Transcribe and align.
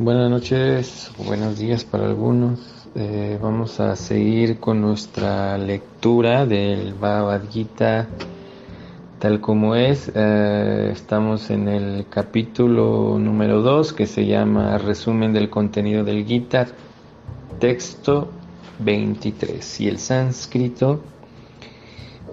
Buenas 0.00 0.30
noches, 0.30 1.10
buenos 1.26 1.58
días 1.58 1.84
para 1.84 2.06
algunos. 2.06 2.60
Eh, 2.94 3.36
vamos 3.42 3.80
a 3.80 3.96
seguir 3.96 4.60
con 4.60 4.80
nuestra 4.80 5.58
lectura 5.58 6.46
del 6.46 6.94
Bhagavad 6.94 7.50
Gita 7.50 8.06
tal 9.18 9.40
como 9.40 9.74
es. 9.74 10.12
Eh, 10.14 10.90
estamos 10.92 11.50
en 11.50 11.66
el 11.66 12.06
capítulo 12.08 13.18
número 13.18 13.60
2 13.60 13.92
que 13.92 14.06
se 14.06 14.24
llama 14.24 14.78
Resumen 14.78 15.32
del 15.32 15.50
contenido 15.50 16.04
del 16.04 16.24
Gita, 16.24 16.68
texto 17.58 18.30
23. 18.78 19.80
Y 19.80 19.88
el 19.88 19.98
sánscrito 19.98 21.00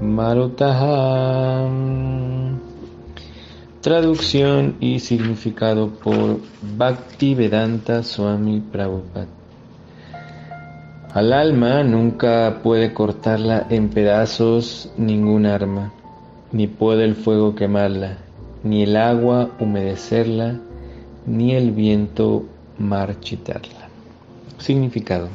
Marutaha 0.03 1.71
Traducción 3.81 4.75
y 4.81 4.99
significado 4.99 5.91
por 5.91 6.41
Bhakti 6.61 7.37
Vedanta 7.37 8.03
Swami 8.03 8.61
Prabhupada. 8.61 9.29
Al 11.15 11.33
alma 11.33 11.85
nunca 11.85 12.59
puede 12.65 12.93
cortarla 12.93 13.69
en 13.71 13.91
pedazos 13.91 14.91
ningún 14.97 15.47
arma 15.47 15.93
ni 16.53 16.67
puede 16.67 17.05
el 17.05 17.15
fuego 17.15 17.55
quemarla, 17.55 18.19
ni 18.63 18.83
el 18.83 18.97
agua 18.97 19.51
humedecerla, 19.59 20.59
ni 21.27 21.55
el 21.55 21.73
viento 21.73 22.45
marchitarla. 22.79 23.89
Significado. 24.59 25.29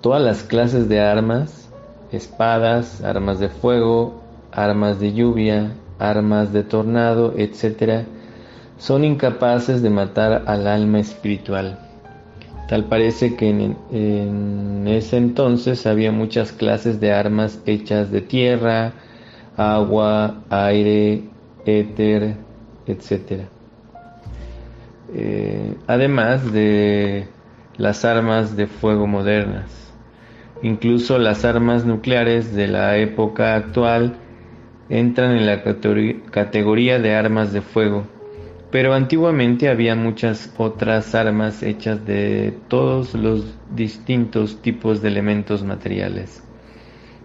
Todas 0.00 0.22
las 0.22 0.42
clases 0.42 0.88
de 0.88 1.00
armas, 1.00 1.68
espadas, 2.12 3.02
armas 3.02 3.38
de 3.38 3.48
fuego, 3.48 4.20
armas 4.52 5.00
de 5.00 5.12
lluvia, 5.12 5.72
armas 5.98 6.52
de 6.52 6.62
tornado, 6.62 7.34
etc., 7.36 8.04
son 8.78 9.04
incapaces 9.04 9.82
de 9.82 9.90
matar 9.90 10.44
al 10.46 10.66
alma 10.66 11.00
espiritual. 11.00 11.78
Tal 12.68 12.84
parece 12.84 13.36
que 13.36 13.48
en, 13.48 13.76
en, 13.90 14.88
ese 14.88 15.16
entonces 15.16 15.86
había 15.86 16.12
muchas 16.12 16.52
clases 16.52 17.00
de 17.00 17.12
armas 17.12 17.60
hechas 17.64 18.10
de 18.10 18.20
tierra, 18.20 18.92
agua, 19.56 20.42
aire, 20.50 21.24
éter, 21.64 22.36
etc. 22.86 23.46
Eh, 25.14 25.74
además 25.86 26.52
de 26.52 27.28
las 27.78 28.04
armas 28.04 28.56
de 28.56 28.66
fuego 28.66 29.06
modernas. 29.06 29.92
Incluso 30.62 31.18
las 31.18 31.44
armas 31.44 31.84
nucleares 31.84 32.54
de 32.54 32.68
la 32.68 32.96
época 32.96 33.54
actual 33.54 34.16
entran 34.88 35.32
en 35.36 35.46
la 35.46 35.62
categoría 35.62 36.98
de 36.98 37.14
armas 37.14 37.52
de 37.52 37.60
fuego, 37.60 38.04
pero 38.70 38.94
antiguamente 38.94 39.68
había 39.68 39.94
muchas 39.94 40.52
otras 40.56 41.14
armas 41.14 41.62
hechas 41.62 42.06
de 42.06 42.56
todos 42.68 43.14
los 43.14 43.54
distintos 43.74 44.62
tipos 44.62 45.02
de 45.02 45.08
elementos 45.08 45.62
materiales. 45.62 46.42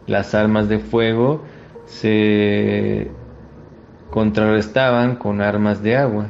Las 0.08 0.36
armas 0.36 0.68
de 0.68 0.80
fuego 0.80 1.44
se 1.92 3.12
contrarrestaban 4.10 5.18
con 5.18 5.42
armas 5.42 5.84
de 5.84 5.98
agua, 5.98 6.28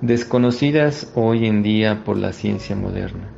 desconocidas 0.00 1.12
hoy 1.14 1.46
en 1.46 1.62
día 1.62 2.02
por 2.04 2.16
la 2.16 2.32
ciencia 2.32 2.76
moderna. 2.76 3.28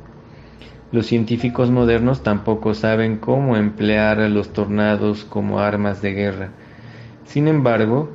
Los 0.91 1.07
científicos 1.07 1.71
modernos 1.71 2.21
tampoco 2.21 2.75
saben 2.75 3.17
cómo 3.17 3.57
emplear 3.57 4.19
a 4.19 4.29
los 4.29 4.53
tornados 4.53 5.25
como 5.25 5.59
armas 5.59 6.03
de 6.03 6.13
guerra. 6.13 6.49
Sin 7.25 7.47
embargo, 7.47 8.11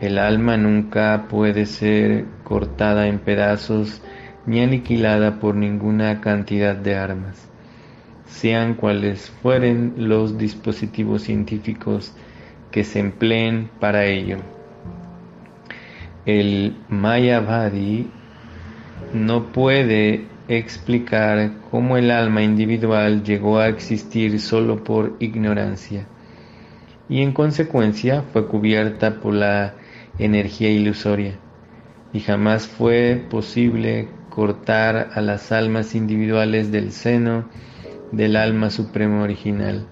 el 0.00 0.18
alma 0.18 0.56
nunca 0.56 1.26
puede 1.30 1.66
ser 1.66 2.24
cortada 2.42 3.06
en 3.06 3.20
pedazos 3.20 4.02
ni 4.44 4.60
aniquilada 4.60 5.38
por 5.38 5.54
ninguna 5.54 6.20
cantidad 6.20 6.74
de 6.74 6.96
armas, 6.96 7.48
sean 8.26 8.74
cuales 8.74 9.30
fueren 9.42 9.94
los 9.96 10.36
dispositivos 10.36 11.22
científicos 11.22 12.12
que 12.76 12.84
se 12.84 12.98
empleen 12.98 13.70
para 13.80 14.04
ello. 14.04 14.36
El 16.26 16.76
Mayavadi 16.90 18.06
no 19.14 19.44
puede 19.44 20.26
explicar 20.46 21.52
cómo 21.70 21.96
el 21.96 22.10
alma 22.10 22.42
individual 22.42 23.22
llegó 23.22 23.60
a 23.60 23.68
existir 23.68 24.38
solo 24.40 24.84
por 24.84 25.16
ignorancia 25.20 26.06
y 27.08 27.22
en 27.22 27.32
consecuencia 27.32 28.22
fue 28.30 28.46
cubierta 28.46 29.20
por 29.20 29.32
la 29.32 29.72
energía 30.18 30.68
ilusoria 30.68 31.38
y 32.12 32.20
jamás 32.20 32.66
fue 32.66 33.24
posible 33.30 34.06
cortar 34.28 35.12
a 35.14 35.22
las 35.22 35.50
almas 35.50 35.94
individuales 35.94 36.70
del 36.70 36.92
seno 36.92 37.48
del 38.12 38.36
alma 38.36 38.68
supremo 38.68 39.22
original. 39.22 39.86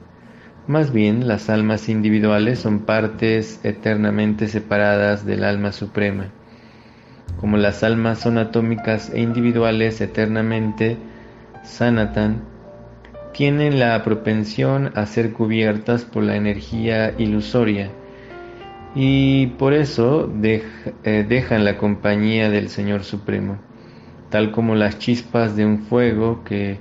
Más 0.66 0.94
bien, 0.94 1.28
las 1.28 1.50
almas 1.50 1.90
individuales 1.90 2.58
son 2.58 2.80
partes 2.80 3.60
eternamente 3.64 4.48
separadas 4.48 5.26
del 5.26 5.44
alma 5.44 5.72
suprema. 5.72 6.28
Como 7.38 7.58
las 7.58 7.82
almas 7.82 8.20
son 8.20 8.38
atómicas 8.38 9.10
e 9.10 9.20
individuales 9.20 10.00
eternamente 10.00 10.96
sanatan, 11.64 12.42
tienen 13.34 13.78
la 13.78 14.02
propensión 14.04 14.90
a 14.94 15.04
ser 15.04 15.34
cubiertas 15.34 16.04
por 16.04 16.22
la 16.22 16.36
energía 16.36 17.12
ilusoria 17.18 17.90
y 18.94 19.48
por 19.58 19.74
eso 19.74 20.32
eh, 20.42 21.26
dejan 21.28 21.64
la 21.64 21.76
compañía 21.76 22.48
del 22.48 22.68
Señor 22.68 23.04
Supremo, 23.04 23.58
tal 24.30 24.50
como 24.52 24.76
las 24.76 24.98
chispas 24.98 25.56
de 25.56 25.66
un 25.66 25.80
fuego 25.80 26.44
que 26.44 26.78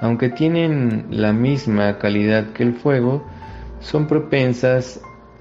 aunque 0.00 0.30
tienen 0.30 1.06
la 1.10 1.32
misma 1.32 1.98
calidad 1.98 2.52
que 2.52 2.62
el 2.62 2.74
fuego, 2.74 3.24
son 3.80 4.06
propensas 4.06 5.00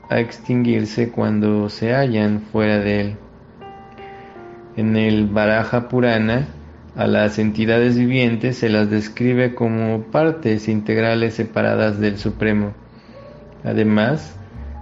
a 0.09 0.19
extinguirse 0.19 1.09
cuando 1.09 1.69
se 1.69 1.93
hallan 1.93 2.41
fuera 2.41 2.79
de 2.79 3.01
él. 3.01 3.15
En 4.75 4.95
el 4.95 5.27
Baraja 5.27 5.87
Purana, 5.87 6.47
a 6.95 7.07
las 7.07 7.39
entidades 7.39 7.97
vivientes 7.97 8.57
se 8.57 8.69
las 8.69 8.89
describe 8.89 9.55
como 9.55 10.03
partes 10.03 10.67
integrales 10.67 11.35
separadas 11.35 11.99
del 11.99 12.17
Supremo. 12.17 12.73
Además, 13.63 14.35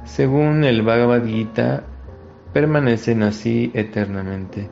según 0.05 0.63
el 0.63 0.81
Bhagavad 0.81 1.25
Gita, 1.25 1.83
permanecen 2.53 3.23
así 3.23 3.71
eternamente. 3.73 4.69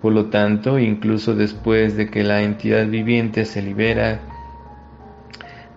Por 0.00 0.14
lo 0.14 0.26
tanto, 0.26 0.78
incluso 0.78 1.34
después 1.34 1.96
de 1.96 2.08
que 2.08 2.24
la 2.24 2.42
entidad 2.42 2.86
viviente 2.86 3.44
se 3.44 3.60
libera 3.60 4.20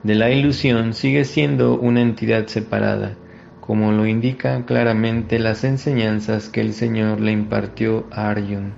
de 0.03 0.16
la 0.16 0.30
ilusión 0.31 0.94
sigue 0.94 1.24
siendo 1.24 1.80
una 1.80 2.02
entidad 2.02 2.47
separada, 2.47 3.16
como 3.62 3.94
lo 3.94 4.06
indican 4.06 4.64
claramente 4.64 5.40
las 5.40 5.64
enseñanzas 5.64 6.50
que 6.50 6.59
el 6.59 6.74
Señor 6.74 7.22
le 7.22 7.31
impartió 7.31 8.06
a 8.12 8.30
Arjun. 8.30 8.74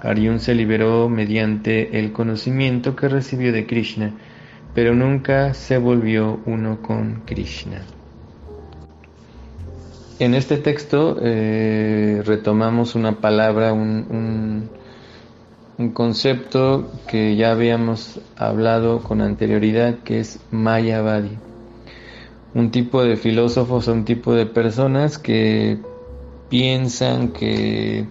Arjun 0.00 0.38
se 0.38 0.54
liberó 0.54 1.08
mediante 1.08 1.98
el 1.98 2.12
conocimiento 2.12 2.94
que 2.94 3.08
recibió 3.08 3.52
de 3.52 3.66
Krishna, 3.66 4.14
pero 4.74 4.94
nunca 4.94 5.54
se 5.54 5.76
volvió 5.78 6.40
uno 6.46 6.80
con 6.82 7.22
Krishna. 7.26 7.82
En 10.20 10.34
este 10.34 10.56
texto 10.56 11.18
eh, 11.20 12.22
retomamos 12.24 12.94
una 12.94 13.20
palabra, 13.20 13.72
un, 13.72 14.06
un 14.08 14.70
concepto 15.92 16.90
que 17.06 17.36
ya 17.36 17.52
habíamos 17.52 18.20
hablado 18.36 19.00
con 19.00 19.20
anterioridad, 19.20 19.98
que 19.98 20.18
es 20.18 20.40
Mayavadi. 20.50 21.38
Un 22.54 22.72
tipo 22.72 23.04
de 23.04 23.16
filósofos, 23.16 23.86
un 23.86 24.04
tipo 24.04 24.34
de 24.34 24.46
personas 24.46 25.18
que 25.18 25.78
piensan 26.48 27.28
que 27.28 28.06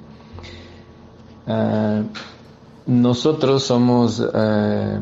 ah, 1.45 2.03
nosotros 2.85 3.63
somos 3.63 4.25
ah, 4.33 5.01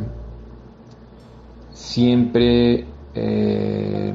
siempre 1.72 2.86
eh, 3.14 4.14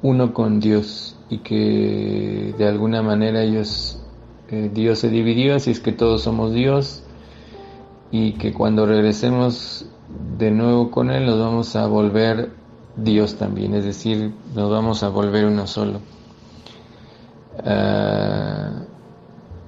uno 0.00 0.32
con 0.32 0.58
Dios 0.58 1.16
y 1.28 1.38
que 1.38 2.54
de 2.56 2.66
alguna 2.66 3.02
manera 3.02 3.42
ellos 3.42 4.00
eh, 4.50 4.70
Dios 4.72 4.98
se 4.98 5.10
dividió, 5.10 5.56
así 5.56 5.70
es 5.70 5.80
que 5.80 5.92
todos 5.92 6.22
somos 6.22 6.52
Dios 6.52 7.02
y 8.10 8.32
que 8.32 8.52
cuando 8.52 8.86
regresemos 8.86 9.86
de 10.38 10.50
nuevo 10.50 10.90
con 10.90 11.10
Él 11.10 11.26
nos 11.26 11.38
vamos 11.38 11.76
a 11.76 11.86
volver 11.86 12.50
Dios 12.96 13.36
también, 13.36 13.74
es 13.74 13.84
decir, 13.84 14.32
nos 14.54 14.70
vamos 14.70 15.02
a 15.02 15.08
volver 15.08 15.44
uno 15.44 15.66
solo. 15.66 16.00
Ah, 17.64 18.84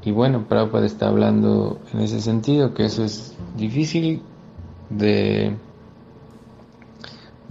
y 0.02 0.10
bueno, 0.12 0.46
Prabhupada 0.48 0.86
está 0.86 1.08
hablando 1.08 1.78
en 1.92 2.00
ese 2.00 2.20
sentido, 2.20 2.72
que 2.72 2.86
eso 2.86 3.04
es 3.04 3.36
difícil 3.56 4.22
de 4.88 5.56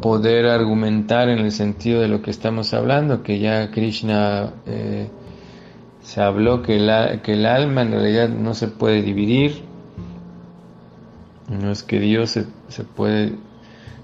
poder 0.02 0.48
argumentar 0.48 1.30
en 1.30 1.40
el 1.40 1.52
sentido 1.52 2.02
de 2.02 2.08
lo 2.08 2.22
que 2.22 2.32
estamos 2.32 2.74
hablando, 2.74 3.22
que 3.22 3.40
ya 3.40 3.70
Krishna 3.70 4.54
eh, 4.66 5.10
se 6.10 6.22
habló 6.22 6.64
que, 6.64 7.20
que 7.22 7.34
el 7.34 7.46
alma 7.46 7.84
en 7.84 7.92
realidad 7.92 8.30
no 8.30 8.56
se 8.56 8.68
puede 8.68 9.04
dividir, 9.04 9.62
no 11.48 11.72
es 11.72 11.84
que 11.84 12.00
Dios 12.00 12.32
se, 12.32 12.48
se 12.68 12.84
puede, 12.84 13.36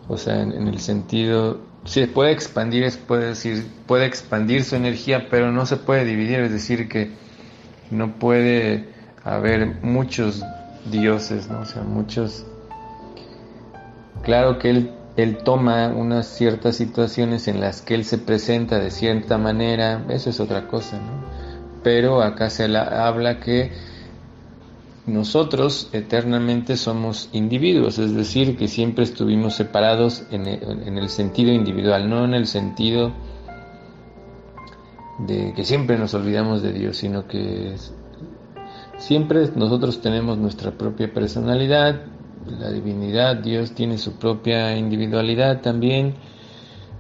o 0.08 0.16
sea, 0.16 0.44
en, 0.44 0.68
el 0.68 0.78
sentido, 0.78 1.62
se 1.84 2.08
puede 2.08 2.32
expandir, 2.32 2.88
puede 3.08 3.30
decir, 3.30 3.66
puede 3.88 4.06
expandir 4.06 4.64
su 4.66 4.76
energía, 4.76 5.30
pero 5.32 5.52
no 5.52 5.66
se 5.66 5.78
puede 5.78 6.06
dividir, 6.06 6.42
es 6.42 6.52
decir, 6.52 6.88
que 6.90 7.10
no 7.90 8.20
puede 8.20 8.88
haber 9.24 9.82
muchos 9.82 10.44
dioses, 10.92 11.50
¿no? 11.50 11.62
O 11.62 11.66
sea, 11.66 11.82
muchos... 11.82 12.46
Claro 14.22 14.60
que 14.60 14.70
él, 14.70 14.92
él 15.18 15.38
toma 15.38 15.88
unas 15.88 16.28
ciertas 16.28 16.76
situaciones 16.76 17.48
en 17.48 17.62
las 17.62 17.82
que 17.82 17.96
él 17.96 18.06
se 18.06 18.20
presenta 18.20 18.78
de 18.78 18.92
cierta 18.92 19.40
manera, 19.40 20.06
eso 20.10 20.30
es 20.30 20.40
otra 20.40 20.68
cosa, 20.68 20.98
¿no? 20.98 21.25
Pero 21.86 22.24
acá 22.24 22.50
se 22.50 22.66
habla 22.76 23.40
que 23.40 23.72
nosotros 25.06 25.88
eternamente 25.94 26.78
somos 26.78 27.30
individuos, 27.32 28.00
es 28.00 28.16
decir, 28.16 28.58
que 28.58 28.68
siempre 28.68 29.04
estuvimos 29.04 29.54
separados 29.54 30.24
en 30.32 30.48
el, 30.48 31.10
sentido 31.10 31.54
individual, 31.54 32.10
no 32.10 32.26
en 32.26 32.34
el 32.34 32.48
sentido 32.48 33.12
de 35.20 35.54
que 35.54 35.64
siempre 35.64 36.00
nos 36.00 36.16
olvidamos 36.16 36.64
de 36.64 36.74
Dios, 36.74 36.98
sino 36.98 37.28
que 37.28 37.76
siempre 38.98 39.48
nosotros 39.56 40.02
tenemos 40.02 40.40
nuestra 40.40 40.72
propia 40.72 41.14
personalidad, 41.14 42.02
la 42.48 42.72
divinidad, 42.72 43.36
Dios 43.36 43.74
tiene 43.76 44.00
su 44.00 44.14
propia 44.14 44.76
individualidad 44.76 45.62
también. 45.62 46.16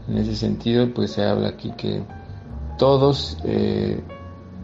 En 0.07 0.19
ese 0.19 0.35
sentido, 0.35 0.93
pues 0.93 1.13
se 1.13 1.23
habla 1.23 1.47
aquí 1.47 1.71
que 1.75 2.03
todos 2.77 3.39
eh, 3.45 4.03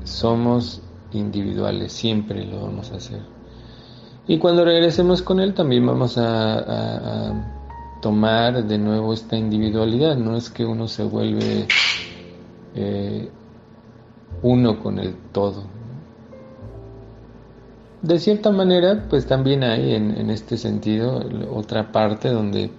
somos 0.04 0.82
individuales, 1.14 1.92
siempre 1.92 2.46
lo 2.46 2.62
vamos 2.62 2.92
a 2.92 2.96
hacer. 2.96 3.22
Y 4.28 4.38
cuando 4.38 4.64
regresemos 4.64 5.22
con 5.22 5.40
Él 5.40 5.54
también 5.54 5.86
vamos 5.86 6.18
a, 6.18 7.48
tomar 8.02 8.66
de 8.66 8.80
nuevo 8.80 9.14
esta 9.14 9.38
individualidad, 9.38 10.16
no 10.16 10.36
es 10.36 10.50
que 10.50 10.66
uno 10.66 10.88
se 10.88 11.04
vuelve 11.04 11.68
eh, 12.74 13.30
uno 14.42 14.80
con 14.80 14.98
el 14.98 15.16
todo. 15.32 15.66
De 18.02 18.18
cierta 18.18 18.50
manera, 18.50 19.06
pues 19.08 19.28
también 19.28 19.64
hay 19.64 19.94
en, 19.94 20.18
en, 20.18 20.32
este 20.32 20.58
sentido 20.58 21.24
otra 21.54 21.92
parte 21.92 22.30
donde 22.30 22.72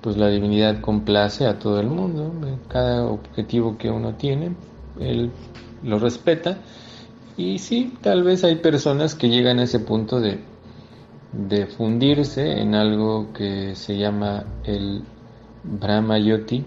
pues 0.00 0.16
la 0.16 0.28
divinidad 0.28 0.80
complace 0.80 1.46
a 1.46 1.58
todo 1.58 1.80
el 1.80 1.88
mundo, 1.88 2.30
cada 2.68 3.06
objetivo 3.06 3.76
que 3.78 3.90
uno 3.90 4.14
tiene, 4.14 4.54
Él 5.00 5.32
lo 5.82 5.98
respeta. 5.98 6.58
Y 7.36 7.58
sí, 7.58 7.94
tal 8.02 8.22
vez 8.22 8.44
hay 8.44 8.56
personas 8.56 9.14
que 9.14 9.28
llegan 9.28 9.58
a 9.58 9.64
ese 9.64 9.80
punto 9.80 10.20
de, 10.20 10.38
de 11.32 11.66
fundirse 11.66 12.60
en 12.60 12.74
algo 12.74 13.32
que 13.32 13.74
se 13.74 13.96
llama 13.96 14.44
el 14.64 15.02
Brahma 15.64 16.18
Yoti, 16.18 16.64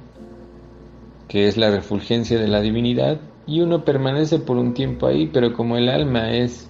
que 1.27 1.47
es 1.47 1.57
la 1.57 1.69
refulgencia 1.69 2.39
de 2.39 2.47
la 2.47 2.62
divinidad, 2.62 3.19
y 3.47 3.62
uno 3.62 3.85
permanece 3.85 4.39
por 4.39 4.57
un 4.57 4.73
tiempo 4.73 5.07
ahí, 5.07 5.27
pero 5.27 5.53
como 5.53 5.77
el 5.77 5.89
alma 5.89 6.31
es 6.31 6.68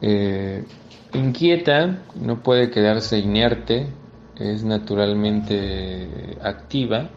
eh, 0.00 0.64
inquieta, 1.12 2.02
no 2.14 2.42
puede 2.42 2.70
quedarse 2.70 3.18
inerte, 3.18 3.88
es 4.36 4.64
naturalmente 4.64 6.38
activa, 6.42 7.10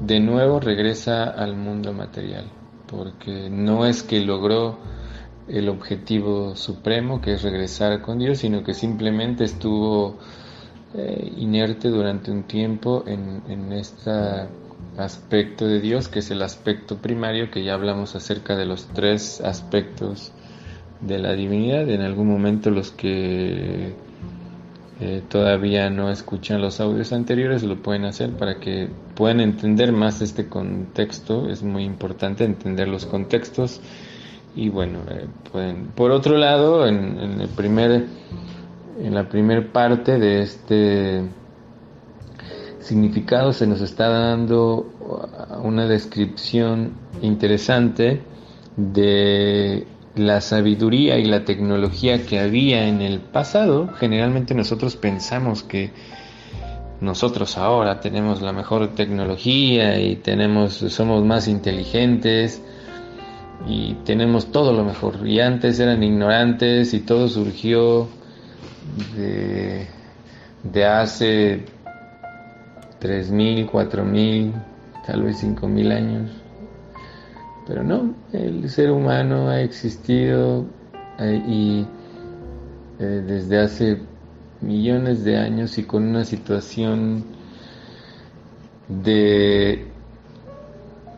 de 0.00 0.20
nuevo 0.20 0.60
regresa 0.60 1.24
al 1.24 1.56
mundo 1.56 1.92
material 1.92 2.50
porque 2.86 3.48
no 3.50 3.86
es 3.86 4.02
que 4.02 4.20
logró 4.20 4.78
el 5.48 5.68
objetivo 5.68 6.56
supremo, 6.56 7.20
que 7.20 7.34
es 7.34 7.42
regresar 7.42 8.00
con 8.00 8.18
Dios, 8.18 8.38
sino 8.38 8.64
que 8.64 8.74
simplemente 8.74 9.44
estuvo 9.44 10.18
eh, 10.94 11.32
inerte 11.36 11.88
durante 11.88 12.30
un 12.30 12.44
tiempo 12.44 13.04
en, 13.06 13.42
en 13.48 13.72
este 13.72 14.10
aspecto 14.96 15.66
de 15.66 15.80
Dios, 15.80 16.08
que 16.08 16.20
es 16.20 16.30
el 16.30 16.42
aspecto 16.42 16.98
primario, 16.98 17.50
que 17.50 17.64
ya 17.64 17.74
hablamos 17.74 18.14
acerca 18.14 18.56
de 18.56 18.64
los 18.64 18.86
tres 18.88 19.40
aspectos 19.40 20.32
de 21.00 21.18
la 21.18 21.34
divinidad. 21.34 21.88
En 21.90 22.00
algún 22.00 22.28
momento 22.28 22.70
los 22.70 22.90
que 22.90 23.94
eh, 25.00 25.22
todavía 25.28 25.90
no 25.90 26.10
escuchan 26.10 26.60
los 26.60 26.80
audios 26.80 27.12
anteriores, 27.12 27.64
lo 27.64 27.82
pueden 27.82 28.04
hacer 28.04 28.30
para 28.30 28.60
que 28.60 28.88
puedan 29.16 29.40
entender 29.40 29.92
más 29.92 30.22
este 30.22 30.48
contexto. 30.48 31.48
Es 31.48 31.62
muy 31.62 31.84
importante 31.84 32.44
entender 32.44 32.86
los 32.88 33.04
contextos. 33.06 33.80
Y 34.54 34.68
bueno, 34.68 35.00
eh, 35.10 35.26
pueden. 35.50 35.88
Por 35.88 36.12
otro 36.12 36.36
lado, 36.36 36.86
en, 36.86 37.40
el 37.40 37.48
primer, 37.48 38.06
en 39.00 39.14
la 39.14 39.28
primera 39.28 39.72
parte 39.72 40.18
de 40.18 40.42
este 40.42 41.24
significado 42.78 43.52
se 43.52 43.66
nos 43.66 43.80
está 43.80 44.08
dando 44.08 44.92
una 45.62 45.86
descripción 45.86 46.92
interesante 47.22 48.20
de 48.76 49.86
la 50.16 50.40
sabiduría 50.40 51.18
y 51.18 51.24
la 51.24 51.44
tecnología 51.44 52.24
que 52.24 52.38
había 52.38 52.86
en 52.86 53.00
el 53.00 53.20
pasado, 53.20 53.88
generalmente 53.98 54.54
nosotros 54.54 54.96
pensamos 54.96 55.62
que 55.62 55.92
nosotros 57.00 57.58
ahora 57.58 58.00
tenemos 58.00 58.40
la 58.40 58.52
mejor 58.52 58.94
tecnología 58.94 60.00
y 60.00 60.16
tenemos 60.16 60.74
somos 60.74 61.24
más 61.24 61.48
inteligentes 61.48 62.62
y 63.66 63.94
tenemos 64.04 64.52
todo 64.52 64.72
lo 64.72 64.84
mejor. 64.84 65.26
Y 65.26 65.40
antes 65.40 65.80
eran 65.80 66.02
ignorantes 66.02 66.94
y 66.94 67.00
todo 67.00 67.28
surgió 67.28 68.08
de, 69.16 69.86
de 70.62 70.84
hace 70.84 71.64
3.000, 73.00 73.70
4.000, 73.70 74.52
tal 75.06 75.22
vez 75.22 75.42
5.000 75.42 75.92
años. 75.92 76.43
Pero 77.66 77.82
no, 77.82 78.14
el 78.32 78.68
ser 78.68 78.90
humano 78.90 79.48
ha 79.48 79.60
existido 79.60 80.66
eh, 81.18 81.42
y 81.46 81.86
eh, 82.98 83.24
desde 83.26 83.60
hace 83.60 83.98
millones 84.60 85.24
de 85.24 85.38
años 85.38 85.78
y 85.78 85.84
con 85.84 86.04
una 86.04 86.24
situación 86.24 87.24
de 88.88 89.86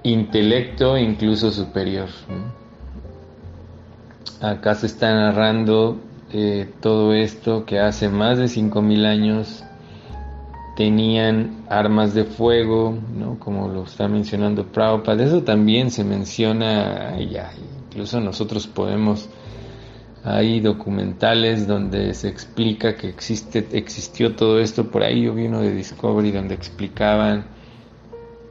intelecto 0.05 0.97
incluso 0.97 1.51
superior. 1.51 2.09
Acá 4.41 4.75
se 4.75 4.87
está 4.87 5.13
narrando 5.13 5.99
eh, 6.33 6.69
todo 6.81 7.13
esto 7.13 7.65
que 7.65 7.81
hace 7.81 8.09
más 8.09 8.39
de 8.39 8.45
5.000 8.45 9.07
años 9.07 9.65
tenían 10.77 11.65
armas 11.71 12.13
de 12.13 12.25
fuego, 12.25 12.97
¿no? 13.17 13.39
como 13.39 13.69
lo 13.69 13.85
está 13.85 14.09
mencionando 14.09 14.67
Prabhupada. 14.67 15.25
Eso 15.25 15.43
también 15.43 15.91
se 15.91 16.05
menciona, 16.05 17.17
incluso 17.19 18.21
nosotros 18.21 18.67
podemos, 18.67 19.29
hay 20.23 20.61
documentales 20.61 21.67
donde 21.67 22.13
se 22.13 22.29
explica 22.29 22.95
que 22.95 23.09
existe, 23.09 23.67
existió 23.73 24.37
todo 24.37 24.61
esto, 24.61 24.91
por 24.91 25.03
ahí 25.03 25.23
yo 25.23 25.35
vi 25.35 25.47
uno 25.47 25.63
de 25.63 25.75
Discovery 25.75 26.31
donde 26.31 26.55
explicaban 26.55 27.47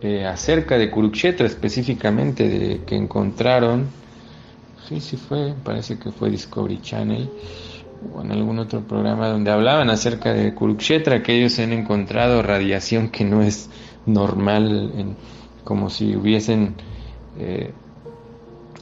eh, 0.02 0.26
acerca 0.26 0.80
de 0.80 0.90
Kurukshetra 0.90 1.46
específicamente, 1.46 2.50
de 2.50 2.82
que 2.86 2.96
encontraron, 2.96 3.86
sí, 4.90 5.00
sí 5.00 5.16
fue, 5.16 5.54
parece 5.64 6.00
que 6.00 6.12
fue 6.12 6.32
Discovery 6.32 6.82
Channel, 6.82 7.30
o 8.14 8.22
en 8.22 8.32
algún 8.32 8.60
otro 8.60 8.82
programa 8.82 9.28
donde 9.30 9.52
hablaban 9.52 9.90
acerca 9.90 10.34
de 10.34 10.54
Kurukshetra, 10.54 11.24
que 11.24 11.38
ellos 11.38 11.58
han 11.60 11.74
encontrado 11.74 12.42
radiación 12.42 13.10
que 13.10 13.24
no 13.24 13.42
es 13.42 13.70
normal, 14.06 14.92
en, 14.98 15.16
como 15.64 15.90
si 15.90 16.16
hubiesen 16.16 16.76
eh, 17.40 17.74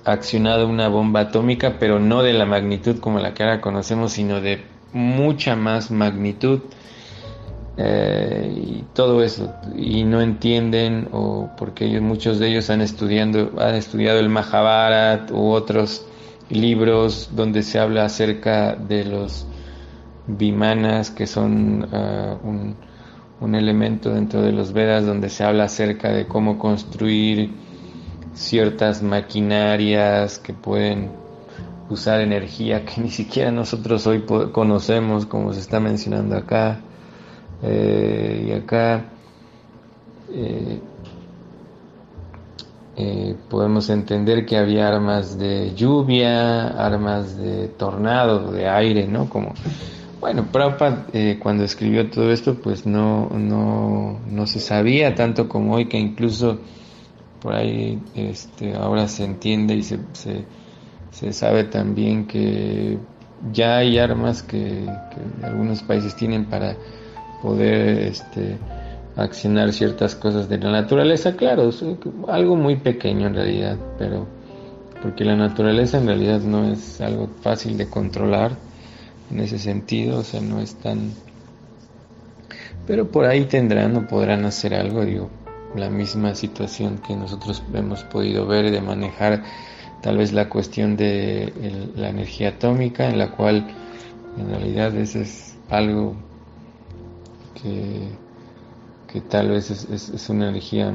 accionado 0.05 0.67
una 0.67 0.87
bomba 0.89 1.21
atómica, 1.21 1.77
pero 1.79 1.99
no 1.99 2.23
de 2.23 2.33
la 2.33 2.45
magnitud 2.45 2.99
como 2.99 3.19
la 3.19 3.33
que 3.33 3.43
ahora 3.43 3.61
conocemos, 3.61 4.13
sino 4.13 4.41
de 4.41 4.63
mucha 4.91 5.55
más 5.55 5.91
magnitud. 5.91 6.59
Eh, 7.75 8.53
y 8.55 8.83
todo 8.93 9.23
eso 9.23 9.51
y 9.75 10.03
no 10.03 10.21
entienden 10.21 11.07
o 11.11 11.49
porque 11.57 11.85
ellos 11.85 12.03
muchos 12.03 12.37
de 12.37 12.49
ellos 12.49 12.69
han 12.69 12.81
estudiando 12.81 13.51
han 13.57 13.73
estudiado 13.73 14.19
el 14.19 14.29
Mahabharat 14.29 15.31
u 15.31 15.49
otros 15.49 16.05
libros 16.49 17.31
donde 17.35 17.63
se 17.63 17.79
habla 17.79 18.05
acerca 18.05 18.75
de 18.75 19.05
los 19.05 19.45
vimanas, 20.27 21.11
que 21.11 21.27
son 21.27 21.87
ah, 21.91 22.37
un, 22.43 22.75
un, 23.41 23.55
elemento 23.55 24.13
dentro 24.13 24.41
de 24.41 24.51
los 24.51 24.73
Vedas, 24.73 25.05
donde 25.05 25.29
se 25.29 25.43
habla 25.43 25.65
acerca 25.65 26.11
de 26.11 26.27
cómo 26.27 26.57
construir 26.57 27.51
ciertas 28.33 29.03
maquinarias 29.03 30.39
que 30.39 30.53
pueden 30.53 31.11
usar 31.89 32.21
energía 32.21 32.85
que 32.85 33.01
ni 33.01 33.09
siquiera 33.09 33.51
nosotros 33.51 34.05
hoy 34.07 34.23
conocemos, 34.51 35.25
como 35.25 35.53
se 35.53 35.59
está 35.59 35.79
mencionando 35.79 36.35
acá. 36.35 36.79
Eh, 37.65 38.47
y 38.49 38.51
acá 38.51 39.05
eh, 40.33 40.81
eh, 42.95 43.35
podemos 43.49 43.89
entender 43.89 44.45
que 44.45 44.57
había 44.57 44.87
armas 44.87 45.37
de 45.39 45.73
lluvia, 45.75 46.67
armas 46.67 47.37
de 47.37 47.67
tornado, 47.69 48.51
de 48.51 48.69
aire, 48.69 49.07
¿no? 49.07 49.29
Como, 49.29 49.53
bueno, 50.19 50.45
Prabhupada 50.51 51.07
cuando 51.41 51.63
escribió 51.63 52.09
todo 52.09 52.31
esto, 52.31 52.55
pues 52.55 52.85
no, 52.85 53.29
no, 53.29 54.19
no 54.29 54.47
se 54.47 54.59
sabía 54.59 55.15
tanto 55.15 55.49
como 55.49 55.73
hoy, 55.73 55.85
que 55.85 55.97
incluso 55.97 56.59
por 57.41 57.55
ahí 57.55 57.99
este, 58.15 58.75
ahora 58.75 59.07
se 59.07 59.25
entiende 59.25 59.75
y 59.75 59.83
se, 59.83 59.99
se, 60.13 60.45
se 61.11 61.33
sabe 61.33 61.65
también 61.65 62.25
que 62.25 62.99
ya 63.51 63.77
hay 63.77 63.97
armas 63.97 64.43
que, 64.43 64.59
que 64.59 65.45
algunos 65.45 65.81
países 65.83 66.15
tienen 66.15 66.45
para 66.45 66.77
poder 67.41 68.07
este, 68.07 68.57
accionar 69.15 69.73
ciertas 69.73 70.15
cosas 70.15 70.49
de 70.49 70.57
la 70.57 70.71
naturaleza, 70.71 71.35
claro, 71.35 71.69
algo 72.27 72.55
muy 72.55 72.77
pequeño 72.77 73.27
en 73.27 73.35
realidad, 73.35 73.77
pero 73.97 74.27
porque 75.01 75.25
la 75.25 75.35
naturaleza 75.35 75.97
en 75.97 76.07
realidad 76.07 76.39
no 76.41 76.71
es 76.71 77.01
algo 77.01 77.27
fácil 77.41 77.77
de 77.77 77.87
controlar 77.89 78.51
en 79.31 79.39
ese 79.39 79.59
sentido, 79.59 80.19
o 80.19 80.23
sea, 80.23 80.41
no 80.41 80.59
es 80.59 80.75
tan... 80.75 81.11
Pero 82.87 83.11
por 83.11 83.25
ahí 83.25 83.45
tendrán 83.45 83.95
o 83.95 84.07
podrán 84.07 84.45
hacer 84.45 84.73
algo, 84.73 85.05
digo, 85.05 85.29
la 85.75 85.89
misma 85.89 86.35
situación 86.35 86.99
que 87.05 87.15
nosotros 87.15 87.63
hemos 87.73 88.03
podido 88.03 88.45
ver 88.45 88.71
de 88.71 88.81
manejar 88.81 89.43
tal 90.01 90.17
vez 90.17 90.33
la 90.33 90.49
cuestión 90.49 90.97
de 90.97 91.91
la 91.95 92.09
energía 92.09 92.49
atómica, 92.49 93.09
en 93.09 93.17
la 93.17 93.31
cual 93.31 93.65
en 94.37 94.49
realidad 94.49 94.95
eso 94.95 95.19
es 95.19 95.57
algo 95.69 96.15
que, 97.61 98.09
tal 99.21 99.49
vez 99.49 99.69
es, 99.69 100.29
una 100.29 100.49
energía 100.49 100.93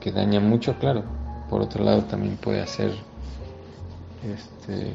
que, 0.00 0.12
daña 0.12 0.40
mucho, 0.40 0.78
claro. 0.78 1.04
Por 1.50 1.60
otro 1.60 1.84
lado 1.84 2.04
también 2.04 2.36
puede 2.36 2.62
hacer 2.62 2.92
este, 4.22 4.94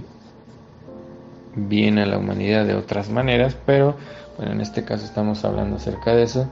bien 1.55 1.99
a 1.99 2.05
la 2.05 2.17
humanidad 2.17 2.65
de 2.65 2.75
otras 2.75 3.09
maneras, 3.09 3.55
pero 3.65 3.95
bueno, 4.37 4.53
en 4.53 4.61
este 4.61 4.83
caso 4.83 5.05
estamos 5.05 5.43
hablando 5.45 5.75
acerca 5.75 6.15
de 6.15 6.23
eso. 6.23 6.49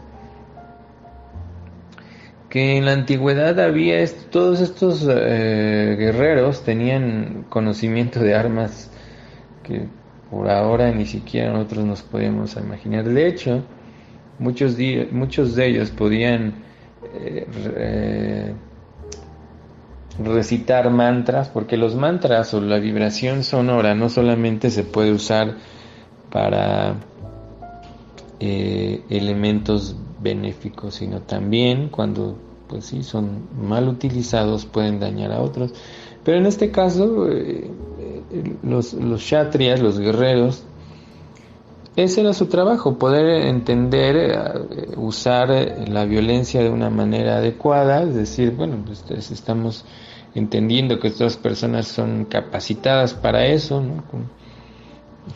Que 2.50 2.78
en 2.78 2.86
la 2.86 2.94
antigüedad 2.94 3.60
había 3.60 4.06
todos 4.30 4.62
estos 4.62 5.06
eh, 5.10 5.96
guerreros 5.98 6.64
tenían 6.64 7.46
conocimiento 7.50 8.20
de 8.20 8.36
armas 8.36 8.90
que 9.64 9.88
por 10.30 10.50
ahora 10.50 10.92
ni 10.92 11.06
siquiera 11.06 11.52
nosotros 11.52 11.86
nos 11.86 12.02
podemos 12.04 12.56
imaginar. 12.56 13.04
De 13.04 13.28
hecho, 13.28 13.64
muchos, 14.40 14.76
muchos 15.12 15.56
de 15.56 15.68
ellos 15.68 15.92
podían 15.92 16.56
eh, 17.14 18.54
recitar 20.24 20.90
mantras, 20.90 21.50
porque 21.50 21.78
los 21.78 21.96
mantras 21.96 22.54
o 22.54 22.62
la 22.62 22.80
vibración 22.80 23.44
sonora 23.44 23.96
no 23.96 24.10
solamente 24.10 24.70
se 24.70 24.84
puede 24.84 25.12
usar 25.12 25.56
para 26.32 26.96
eh, 28.40 29.02
elementos 29.10 29.96
benéficos, 30.22 30.96
sino 30.96 31.22
también 31.22 31.90
cuando 31.90 32.38
pues 32.68 32.86
sí 32.86 33.04
son 33.04 33.48
mal 33.62 33.88
utilizados 33.88 34.66
pueden 34.66 35.00
dañar 35.00 35.32
a 35.32 35.42
otros. 35.42 35.74
Pero 36.24 36.38
en 36.38 36.46
este 36.46 36.72
caso 36.72 37.30
eh, 37.30 37.70
los, 38.64 38.94
los 38.94 39.22
shatrias, 39.22 39.80
los 39.82 40.00
guerreros, 40.00 40.64
ese 41.98 42.22
era 42.22 42.34
su 42.34 42.46
trabajo, 42.46 43.00
poder 43.00 43.48
entender, 43.48 44.16
eh, 44.16 44.96
usar 44.98 45.50
la 45.90 46.06
violencia 46.06 46.62
de 46.62 46.70
una 46.70 46.92
manera 46.92 47.38
adecuada, 47.38 48.04
es 48.04 48.14
decir, 48.14 48.52
bueno, 48.52 48.78
pues 48.86 49.04
estamos 49.32 49.84
entendiendo 50.36 51.00
que 51.00 51.08
estas 51.08 51.38
personas 51.38 51.88
son 51.88 52.26
capacitadas 52.26 53.16
para 53.16 53.48
eso, 53.48 53.84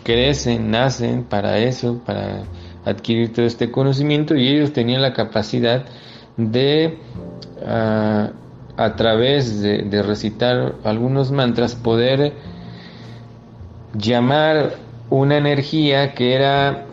crecen, 0.03 0.69
nacen 0.69 1.23
para 1.23 1.57
eso, 1.57 1.99
para 2.05 2.43
adquirir 2.85 3.33
todo 3.33 3.45
este 3.47 3.71
conocimiento 3.71 4.35
y 4.35 4.47
ellos 4.47 4.71
tenían 4.71 5.01
la 5.01 5.13
capacidad 5.13 5.85
de 6.37 6.99
ah, 7.65 8.29
a 8.77 8.95
través 8.95 9.61
de, 9.61 9.81
de, 9.81 10.03
recitar 10.03 10.75
algunos 10.83 11.31
mantras 11.31 11.73
poder 11.73 12.33
llamar 13.93 14.90
una 15.11 15.37
energía 15.37 16.15
que 16.15 16.33
era 16.33 16.85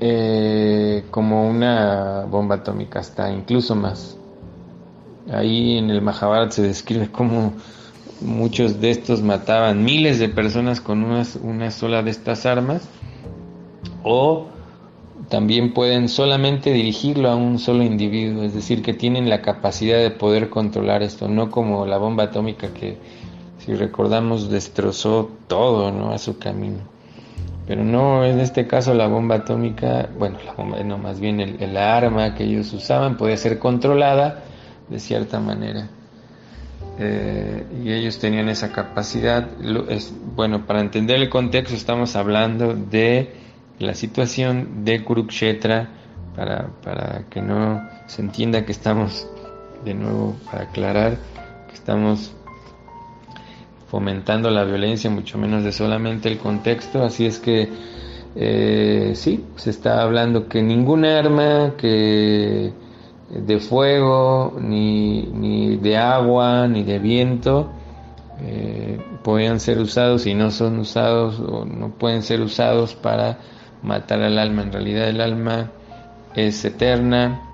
eh, 0.00 1.04
como 1.10 1.48
una 1.48 2.24
bomba 2.24 2.56
atómica, 2.56 2.98
hasta 2.98 3.30
incluso 3.30 3.76
más. 3.76 4.16
Ahí 5.30 5.76
en 5.76 5.90
el 5.90 6.00
Mahabharata 6.00 6.52
se 6.52 6.62
describe 6.62 7.08
cómo 7.12 7.52
muchos 8.22 8.80
de 8.80 8.90
estos 8.90 9.22
mataban 9.22 9.84
miles 9.84 10.18
de 10.18 10.28
personas 10.28 10.80
con 10.80 11.04
una 11.04 11.70
sola 11.70 12.02
de 12.02 12.10
estas 12.10 12.46
armas, 12.46 12.88
o 14.02 14.46
también 15.28 15.74
pueden 15.74 16.08
solamente 16.08 16.72
dirigirlo 16.72 17.28
a 17.28 17.36
un 17.36 17.58
solo 17.58 17.82
individuo, 17.82 18.44
es 18.44 18.54
decir, 18.54 18.82
que 18.82 18.94
tienen 18.94 19.28
la 19.28 19.42
capacidad 19.42 19.98
de 19.98 20.10
poder 20.10 20.48
controlar 20.48 21.02
esto, 21.02 21.28
no 21.28 21.50
como 21.50 21.84
la 21.84 21.98
bomba 21.98 22.24
atómica 22.24 22.72
que 22.72 22.96
si 23.58 23.74
recordamos, 23.74 24.48
destrozó 24.48 25.30
todo 25.48 25.92
¿no? 25.92 26.12
a 26.12 26.18
su 26.18 26.38
camino. 26.38 26.97
Pero 27.68 27.84
no 27.84 28.24
en 28.24 28.40
este 28.40 28.66
caso 28.66 28.94
la 28.94 29.08
bomba 29.08 29.36
atómica, 29.36 30.08
bueno, 30.18 30.38
la 30.42 30.54
bomba, 30.54 30.82
no, 30.82 30.96
más 30.96 31.20
bien 31.20 31.38
el, 31.38 31.76
arma 31.76 32.34
que 32.34 32.44
ellos 32.44 32.72
usaban 32.72 33.18
podía 33.18 33.36
ser 33.36 33.58
controlada 33.58 34.42
de 34.88 34.98
cierta 34.98 35.38
manera. 35.38 35.86
Eh, 36.98 37.66
y 37.84 37.92
ellos 37.92 38.18
tenían 38.18 38.48
esa 38.48 38.72
capacidad. 38.72 39.46
Es, 39.90 40.14
bueno, 40.34 40.64
para 40.64 40.80
entender 40.80 41.16
el 41.16 41.28
contexto 41.28 41.74
estamos 41.76 42.16
hablando 42.16 42.74
de 42.74 43.34
la 43.78 43.92
situación 43.94 44.86
de 44.86 45.04
Kurukshetra, 45.04 45.90
para, 46.34 46.68
para 46.82 47.24
que 47.28 47.42
no 47.42 47.86
se 48.06 48.22
entienda 48.22 48.64
que 48.64 48.72
estamos, 48.72 49.28
de 49.84 49.92
nuevo, 49.92 50.36
para 50.50 50.62
aclarar, 50.62 51.18
que 51.68 51.74
estamos 51.74 52.32
fomentando 53.88 54.50
la 54.50 54.64
violencia, 54.64 55.10
mucho 55.10 55.38
menos 55.38 55.64
de 55.64 55.72
solamente 55.72 56.28
el 56.28 56.38
contexto. 56.38 57.02
Así 57.02 57.26
es 57.26 57.38
que 57.38 57.68
eh, 58.36 59.12
sí, 59.14 59.44
se 59.56 59.70
está 59.70 60.02
hablando 60.02 60.48
que 60.48 60.62
ningún 60.62 61.04
arma 61.04 61.74
que 61.76 62.72
de 63.30 63.58
fuego, 63.58 64.56
ni, 64.60 65.22
ni 65.22 65.76
de 65.76 65.96
agua, 65.96 66.68
ni 66.68 66.82
de 66.82 66.98
viento, 66.98 67.70
eh, 68.40 69.00
puedan 69.22 69.60
ser 69.60 69.78
usados 69.78 70.26
y 70.26 70.34
no 70.34 70.50
son 70.50 70.78
usados 70.78 71.40
o 71.40 71.64
no 71.64 71.90
pueden 71.90 72.22
ser 72.22 72.40
usados 72.40 72.94
para 72.94 73.38
matar 73.82 74.22
al 74.22 74.38
alma. 74.38 74.62
En 74.62 74.72
realidad 74.72 75.08
el 75.08 75.20
alma 75.20 75.70
es 76.34 76.64
eterna, 76.64 77.47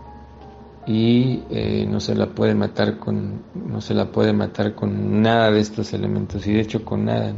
y 0.86 1.42
eh, 1.50 1.86
no 1.88 2.00
se 2.00 2.14
la 2.14 2.26
puede 2.26 2.54
matar 2.54 2.98
con 2.98 3.42
no 3.54 3.80
se 3.80 3.94
la 3.94 4.12
puede 4.12 4.32
matar 4.32 4.74
con 4.74 5.22
nada 5.22 5.50
de 5.50 5.60
estos 5.60 5.94
elementos 5.94 6.46
y 6.46 6.52
de 6.52 6.60
hecho 6.60 6.84
con 6.84 7.06
nada 7.06 7.32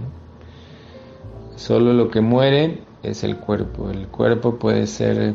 solo 1.56 1.92
lo 1.92 2.10
que 2.10 2.20
muere 2.20 2.80
es 3.02 3.24
el 3.24 3.36
cuerpo. 3.36 3.90
El 3.90 4.08
cuerpo 4.08 4.56
puede 4.56 4.86
ser 4.86 5.34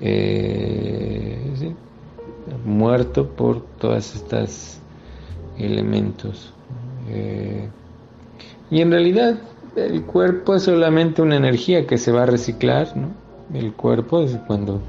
eh, 0.00 1.74
muerto 2.64 3.28
por 3.28 3.62
todas 3.78 4.14
estas 4.14 4.80
elementos. 5.58 6.52
Eh, 7.08 7.68
y 8.70 8.80
en 8.80 8.90
realidad 8.90 9.38
el 9.76 10.04
cuerpo 10.04 10.54
es 10.54 10.62
solamente 10.62 11.20
una 11.20 11.36
energía 11.36 11.86
que 11.86 11.98
se 11.98 12.12
va 12.12 12.22
a 12.22 12.26
reciclar 12.26 12.88
el 13.52 13.74
cuerpo 13.74 14.22
es 14.22 14.36
cuando 14.46 14.80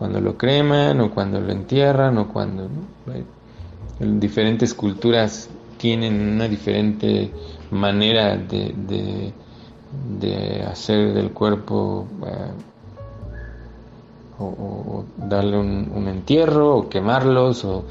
cuando 0.00 0.18
lo 0.18 0.38
creman 0.38 0.98
o 1.02 1.10
cuando 1.10 1.42
lo 1.42 1.52
entierran 1.52 2.16
o 2.16 2.28
cuando 2.28 2.70
diferentes 3.98 4.72
culturas 4.72 5.50
tienen 5.76 6.18
una 6.22 6.48
diferente 6.48 7.30
manera 7.70 8.38
de, 8.38 9.34
de, 10.18 10.62
hacer 10.62 11.12
del 11.12 11.32
cuerpo 11.32 12.06
eh, 12.26 12.52
o, 14.38 15.04
darle 15.18 15.58
un, 15.58 16.08
entierro 16.08 16.78
o 16.78 16.88
quemarlos 16.88 17.66
o, 17.66 17.84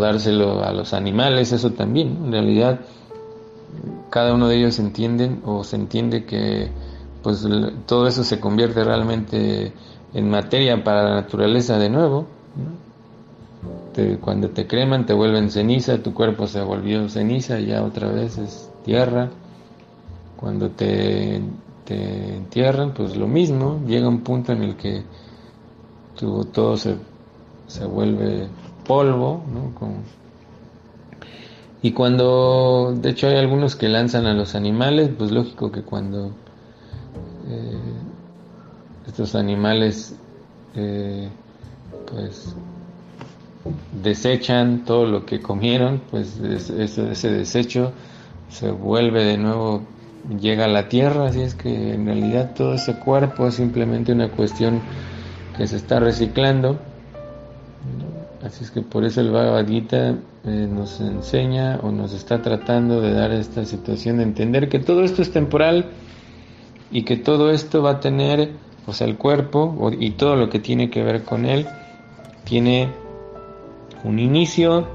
dárselo 0.00 0.64
a 0.64 0.72
los 0.72 0.94
animales, 0.94 1.52
eso 1.52 1.72
también. 1.72 2.24
En 2.24 2.32
realidad 2.32 2.80
cada 4.08 4.32
uno 4.32 4.48
de 4.48 4.56
ellos 4.56 4.78
entienden 4.78 5.42
o 5.44 5.62
se 5.62 5.76
entiende 5.76 6.24
que 6.24 6.70
pues 7.22 7.46
todo 7.84 8.06
eso 8.06 8.24
se 8.24 8.40
convierte 8.40 8.82
realmente 8.82 9.74
en 10.14 10.30
materia 10.30 10.82
para 10.82 11.02
la 11.04 11.14
naturaleza 11.16 11.78
de 11.78 11.88
nuevo. 11.88 12.26
cuando 14.20 14.48
te 14.50 14.66
creman 14.66 15.04
te 15.04 15.12
vuelven 15.12 15.50
ceniza, 15.50 16.02
tu 16.02 16.14
cuerpo 16.14 16.46
se 16.46 16.62
volvió 16.62 17.08
ceniza 17.08 17.60
ya 17.60 17.82
otra 17.82 18.08
vez 18.08 18.38
es 18.38 18.70
tierra. 18.84 19.30
Cuando 20.36 20.70
te, 20.70 21.40
entierran, 21.86 22.94
pues 22.94 23.16
lo 23.16 23.26
mismo, 23.26 23.80
llega 23.86 24.08
un 24.08 24.20
punto 24.20 24.52
en 24.52 24.62
el 24.62 24.76
que 24.76 25.02
tu, 26.16 26.44
todo 26.44 26.76
se, 26.76 26.94
se 27.66 27.84
vuelve 27.84 28.48
polvo, 28.86 29.42
y 31.82 31.92
cuando, 31.92 32.94
de 32.94 33.10
hecho 33.10 33.28
hay 33.28 33.36
algunos 33.36 33.74
que 33.74 33.88
lanzan 33.88 34.26
a 34.26 34.34
los 34.34 34.54
animales, 34.54 35.10
pues 35.16 35.30
lógico 35.30 35.72
que 35.72 35.82
cuando 35.82 36.32
eh, 37.48 37.78
estos 39.10 39.34
animales 39.34 40.14
eh, 40.76 41.28
pues 42.10 42.54
desechan 44.02 44.84
todo 44.84 45.04
lo 45.04 45.26
que 45.26 45.40
comieron, 45.40 46.00
pues 46.10 46.38
ese 46.40 47.30
desecho 47.30 47.92
se 48.48 48.70
vuelve 48.70 49.24
de 49.24 49.36
nuevo, 49.36 49.82
llega 50.40 50.64
a 50.64 50.68
la 50.68 50.88
tierra, 50.88 51.26
así 51.26 51.42
es 51.42 51.54
que 51.54 51.94
en 51.94 52.06
realidad 52.06 52.54
todo 52.54 52.74
ese 52.74 52.98
cuerpo 52.98 53.48
es 53.48 53.54
simplemente 53.54 54.12
una 54.12 54.30
cuestión 54.30 54.80
que 55.56 55.66
se 55.66 55.76
está 55.76 56.00
reciclando. 56.00 56.78
Así 58.42 58.64
es 58.64 58.70
que 58.70 58.80
por 58.80 59.04
eso 59.04 59.20
el 59.20 59.30
Bhagavad 59.30 59.66
Gita 59.66 60.14
eh, 60.44 60.68
nos 60.70 61.00
enseña 61.00 61.78
o 61.82 61.90
nos 61.90 62.14
está 62.14 62.40
tratando 62.40 63.00
de 63.00 63.12
dar 63.12 63.32
esta 63.32 63.64
situación 63.66 64.16
de 64.16 64.22
entender 64.22 64.68
que 64.68 64.78
todo 64.78 65.04
esto 65.04 65.20
es 65.20 65.30
temporal 65.30 65.90
y 66.90 67.04
que 67.04 67.16
todo 67.16 67.50
esto 67.50 67.82
va 67.82 67.92
a 67.92 68.00
tener, 68.00 68.52
o 68.90 68.92
sea, 68.92 69.06
el 69.06 69.16
cuerpo 69.16 69.90
y 69.96 70.10
todo 70.10 70.34
lo 70.34 70.50
que 70.50 70.58
tiene 70.58 70.90
que 70.90 71.04
ver 71.04 71.22
con 71.22 71.46
él, 71.46 71.64
tiene 72.42 72.88
un 74.02 74.18
inicio, 74.18 74.88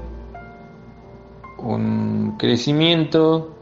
un 1.56 2.36
crecimiento, 2.38 3.56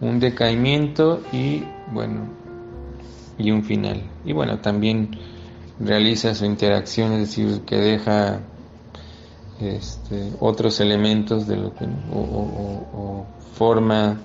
un 0.00 0.18
decaimiento 0.18 1.20
y 1.32 1.62
bueno, 1.92 2.22
y 3.38 3.52
un 3.52 3.62
final. 3.62 4.02
Y 4.24 4.32
bueno, 4.32 4.58
también 4.58 5.16
realiza 5.78 6.34
su 6.34 6.44
interacción, 6.44 7.12
es 7.12 7.20
decir, 7.20 7.60
que 7.60 7.76
deja 7.76 8.40
este, 9.60 10.32
otros 10.40 10.80
elementos 10.80 11.46
de 11.46 11.56
lo 11.56 11.72
que 11.72 11.86
o, 12.12 13.24
forma 13.54 14.16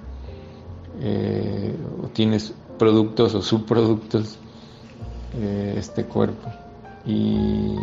eh, 1.00 1.76
o 2.04 2.08
tienes 2.08 2.56
productos 2.80 3.36
o 3.36 3.42
subproductos 3.44 4.40
eh, 5.36 5.76
este 5.78 6.06
cuerpo. 6.06 6.50
Y 7.06 7.76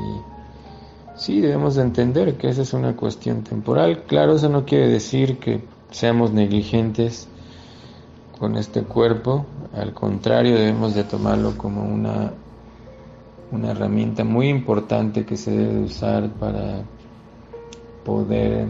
sí 1.16 1.40
debemos 1.40 1.74
de 1.74 1.82
entender 1.82 2.36
que 2.36 2.48
esa 2.48 2.62
es 2.62 2.72
una 2.72 2.96
cuestión 2.96 3.42
temporal. 3.42 4.04
Claro 4.06 4.34
eso 4.34 4.48
no 4.48 4.64
quiere 4.64 4.88
decir 4.88 5.38
que 5.38 5.62
seamos 5.90 6.32
negligentes 6.32 7.28
con 8.38 8.56
este 8.56 8.82
cuerpo. 8.82 9.46
Al 9.74 9.92
contrario 9.92 10.54
debemos 10.56 10.94
de 10.94 11.04
tomarlo 11.04 11.56
como 11.56 11.82
una 11.82 12.32
una 13.52 13.72
herramienta 13.72 14.24
muy 14.24 14.48
importante 14.48 15.24
que 15.24 15.36
se 15.36 15.50
debe 15.50 15.80
usar 15.80 16.28
para 16.30 16.82
poder 18.04 18.68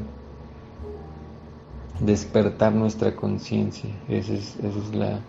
despertar 2.00 2.72
nuestra 2.72 3.14
conciencia. 3.14 3.90
Esa 4.08 4.32
es, 4.34 4.56
la, 4.94 5.20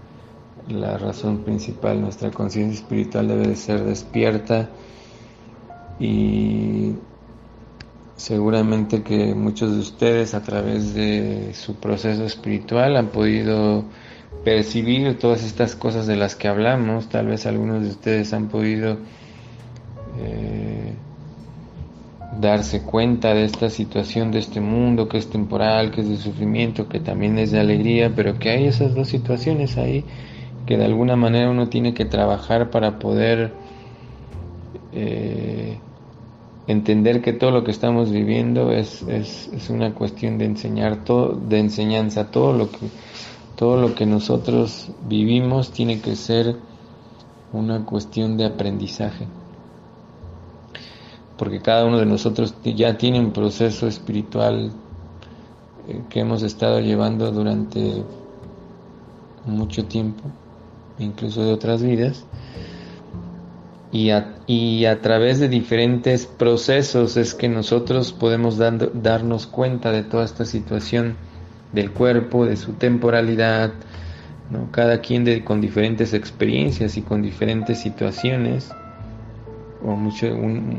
la, 0.70 0.98
razón 0.98 1.40
principal. 1.40 2.02
Nuestra 2.02 2.32
conciencia 2.32 2.80
espiritual 2.80 3.28
debe 3.28 3.48
de 3.48 3.56
ser 3.56 3.84
despierta 3.84 4.70
y 6.00 6.94
seguramente 8.16 9.04
que 9.04 9.34
muchos 9.34 9.74
de 9.74 9.80
ustedes 9.80 10.34
a 10.34 10.42
través 10.44 10.94
de 10.94 11.54
su 11.54 11.76
proceso 11.76 12.26
espiritual 12.26 12.96
han 12.96 13.08
podido 13.08 13.86
percibir 14.44 15.18
todas 15.20 15.44
estas 15.44 15.76
cosas 15.76 16.08
de 16.08 16.16
las 16.16 16.36
que 16.36 16.48
hablamos. 16.48 17.10
Tal 17.10 17.28
vez 17.28 17.46
algunos 17.46 17.84
de 17.84 17.90
ustedes 17.90 18.34
han 18.34 18.48
podido 18.48 18.98
eh, 20.20 20.94
darse 22.40 22.82
cuenta 22.82 23.34
de 23.34 23.46
esta 23.46 23.70
situación 23.70 24.32
de 24.32 24.40
este 24.40 24.62
mundo 24.62 25.08
que 25.08 25.18
es 25.18 25.30
temporal, 25.30 25.92
que 25.92 26.02
es 26.02 26.10
de 26.10 26.18
sufrimiento, 26.18 26.88
que 26.88 27.00
también 27.00 27.38
es 27.38 27.52
de 27.52 27.60
alegría, 27.60 28.14
pero 28.16 28.40
que 28.40 28.50
hay 28.50 28.66
esas 28.66 28.96
dos 28.96 29.10
situaciones 29.10 29.78
ahí 29.78 30.06
que 30.66 30.78
de 30.78 30.86
alguna 30.86 31.16
manera 31.16 31.50
uno 31.50 31.70
tiene 31.70 31.94
que 31.94 32.06
trabajar 32.06 32.70
para 32.70 33.00
poder 33.00 33.54
eh, 34.94 35.80
entender 36.68 37.22
que 37.22 37.34
todo 37.34 37.52
lo 37.52 37.64
que 37.64 37.72
estamos 37.72 38.12
viviendo 38.12 38.72
es, 38.72 39.02
es, 39.04 39.50
es, 39.54 39.70
una 39.70 39.94
cuestión 39.94 40.38
de 40.38 40.46
enseñar 40.46 41.04
todo, 41.04 41.34
de 41.34 41.60
enseñanza, 41.60 42.30
todo 42.32 42.54
lo 42.54 42.72
que 42.72 42.80
todo 43.62 43.80
lo 43.80 43.94
que 43.94 44.08
nosotros 44.08 44.90
vivimos 45.08 45.70
tiene 45.70 46.02
que 46.02 46.16
ser 46.16 46.56
una 47.54 47.86
cuestión 47.86 48.36
de 48.36 48.46
aprendizaje. 48.46 49.28
Porque 51.38 51.62
cada 51.62 51.86
uno 51.86 52.00
de 52.00 52.08
nosotros 52.08 52.56
ya 52.64 52.98
tiene 52.98 53.20
un 53.20 53.32
proceso 53.32 53.86
espiritual 53.88 54.72
eh, 55.88 56.02
que 56.10 56.22
hemos 56.22 56.42
estado 56.42 56.80
llevando 56.80 57.32
durante 57.32 58.04
mucho 59.46 59.86
tiempo, 59.86 60.24
incluso 61.04 61.44
de 61.44 61.52
otras 61.52 61.84
vidas, 61.84 62.26
y 63.92 64.10
a, 64.86 65.02
través 65.02 65.40
de 65.40 65.50
diferentes 65.50 66.26
procesos 66.26 67.18
es 67.18 67.36
que 67.36 67.50
nosotros 67.50 68.14
podemos 68.14 68.58
darnos 68.58 69.48
cuenta 69.48 69.92
de 69.92 70.04
toda 70.04 70.24
esta 70.24 70.46
situación 70.46 71.18
del 71.74 71.92
cuerpo, 71.92 72.46
de 72.46 72.56
su 72.56 72.74
temporalidad, 72.74 73.74
cada 74.72 75.02
quien 75.02 75.44
con 75.44 75.60
diferentes 75.60 76.14
experiencias 76.14 76.96
y 76.98 77.02
con 77.02 77.22
diferentes 77.22 77.80
situaciones 77.80 78.72
o 79.84 79.96
mucho, 79.96 80.28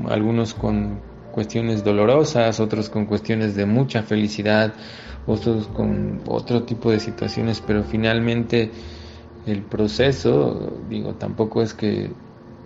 algunos 0.09 0.55
con 0.55 1.01
cuestiones 1.33 1.85
dolorosas, 1.85 2.61
otros 2.61 2.89
con 2.89 3.07
cuestiones 3.07 3.55
de 3.55 3.67
mucha 3.67 4.03
felicidad, 4.03 4.75
otros 5.27 5.67
con 5.69 6.21
otro 6.27 6.63
tipo 6.63 6.91
de 6.91 7.01
situaciones, 7.01 7.63
pero 7.67 7.83
finalmente 7.85 8.71
el 9.47 9.63
proceso, 9.63 10.73
digo, 10.89 11.15
tampoco 11.15 11.63
es 11.63 11.75
que 11.75 12.11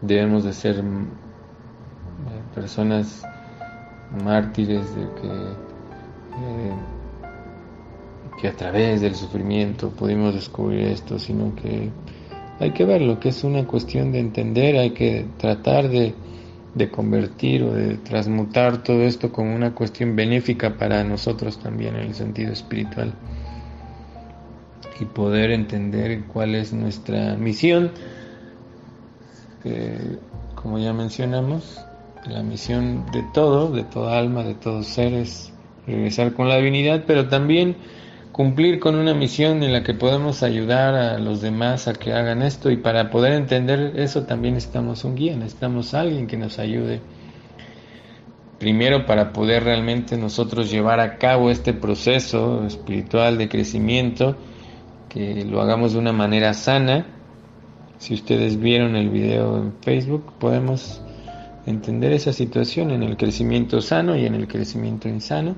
debemos 0.03 0.45
de 0.45 0.53
ser 0.53 0.83
mm, 0.83 1.09
personas 2.55 3.23
mártires 4.25 4.95
de 4.95 5.03
que, 5.21 5.29
eh, 5.29 6.75
que 8.41 8.49
a 8.49 8.53
través 8.57 9.01
del 9.01 9.15
sufrimiento 9.15 9.91
pudimos 9.91 10.35
descubrir 10.35 10.81
esto, 10.81 11.19
sino 11.19 11.55
que 11.57 11.91
hay 12.59 12.71
que 12.73 12.85
verlo, 12.85 13.21
que 13.21 13.31
es 13.31 13.45
una 13.45 13.67
cuestión 13.67 14.13
de 14.13 14.21
entender, 14.21 14.77
hay 14.77 14.91
que 14.91 15.27
tratar 15.39 15.89
de 15.89 16.15
de 16.77 16.91
convertir 16.91 17.63
o 17.63 17.73
de 17.73 17.97
transmutar 17.97 18.83
todo 18.83 19.03
esto 19.03 19.33
como 19.33 19.55
una 19.55 19.75
cuestión 19.75 20.15
benéfica 20.15 20.77
para 20.77 21.03
nosotros 21.05 21.59
también 21.59 21.97
en 21.97 22.03
el 22.03 22.15
sentido 22.15 22.53
espiritual 22.53 23.15
y 25.01 25.05
poder 25.05 25.51
entender 25.51 26.25
cuál 26.25 26.55
es 26.55 26.73
nuestra 26.73 27.37
misión, 27.37 27.91
que 29.63 30.19
como 30.55 30.79
ya 30.79 30.93
mencionamos, 30.93 31.81
la 32.27 32.43
misión 32.43 33.05
de 33.13 33.25
todo, 33.33 33.71
de 33.71 33.85
toda 33.85 34.19
alma, 34.19 34.43
de 34.43 34.55
todos 34.55 34.87
seres, 34.87 35.53
regresar 35.87 36.33
con 36.33 36.49
la 36.49 36.57
divinidad, 36.57 37.05
pero 37.07 37.29
también 37.29 37.77
cumplir 38.33 38.81
con 38.81 38.97
una 38.97 39.15
misión 39.15 39.63
en 39.63 39.73
la 39.73 39.83
que 39.83 39.95
podemos 39.95 40.43
ayudar 40.43 40.95
a 40.95 41.19
los 41.19 41.41
demás 41.41 41.89
a 41.89 41.95
que 41.95 42.13
hagan 42.13 42.43
esto 42.43 42.71
y 42.71 42.77
para 42.77 43.11
poder 43.11 43.33
entender 43.33 43.95
eso 43.97 44.25
también 44.25 44.55
necesitamos 44.55 45.05
un 45.05 45.15
guía, 45.15 45.37
necesitamos 45.37 45.95
alguien 45.95 46.27
que 46.27 46.37
nos 46.37 46.59
ayude. 46.59 47.01
Primero 48.59 49.07
para 49.07 49.33
poder 49.33 49.65
realmente 49.65 50.17
nosotros 50.17 50.71
llevar 50.71 51.01
a 51.01 51.19
cabo 51.19 51.51
este 51.51 51.73
proceso 51.73 52.67
espiritual 52.67 53.39
de 53.39 53.49
crecimiento, 53.49 54.37
lo 55.45 55.61
hagamos 55.61 55.93
de 55.93 55.99
una 55.99 56.13
manera 56.13 56.55
sana. 56.55 57.07
Si 57.99 58.15
ustedes 58.15 58.59
vieron 58.59 58.97
el 58.97 59.09
video 59.09 59.57
en 59.59 59.73
Facebook, 59.81 60.33
podemos 60.39 61.01
entender 61.65 62.13
esa 62.13 62.33
situación 62.33 62.91
en 62.91 63.03
el 63.03 63.17
crecimiento 63.17 63.81
sano 63.81 64.17
y 64.17 64.27
en 64.27 64.35
el 64.35 64.47
crecimiento 64.47 65.09
insano 65.09 65.57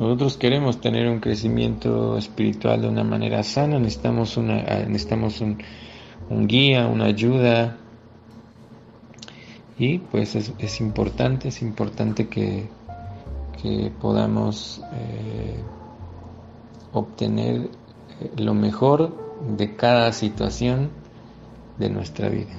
nosotros 0.00 0.38
queremos 0.38 0.80
tener 0.80 1.06
un 1.10 1.20
crecimiento 1.20 2.16
espiritual 2.16 2.80
de 2.80 2.88
una 2.88 3.04
manera 3.04 3.42
sana, 3.42 3.78
necesitamos, 3.78 4.38
una, 4.38 4.64
ah, 4.66 4.84
necesitamos 4.88 5.42
un, 5.42 5.58
guía, 6.46 6.86
una 6.86 7.04
ayuda. 7.04 7.76
Y 9.78 9.98
pues 9.98 10.36
es, 10.36 10.80
importante, 10.80 11.48
es 11.48 11.60
importante 11.60 12.28
que, 12.28 12.66
podamos 14.00 14.80
eh, 14.94 15.62
obtener 16.94 17.68
lo 18.36 18.54
mejor 18.54 19.16
de 19.56 19.76
cada 19.76 20.12
situación 20.12 20.90
de 21.78 21.90
nuestra 21.90 22.28
vida. 22.28 22.52